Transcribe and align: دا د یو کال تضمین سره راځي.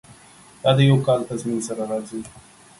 دا 0.63 0.71
د 0.77 0.79
یو 0.89 0.97
کال 1.07 1.21
تضمین 1.29 1.59
سره 1.67 1.83
راځي. 1.91 2.21